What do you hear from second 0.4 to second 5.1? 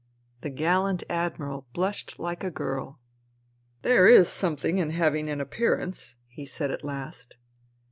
gallant Admiral blushed like a girl. '* There is something in